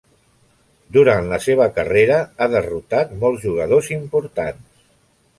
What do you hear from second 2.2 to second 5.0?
ha derrotat molts jugadors importants.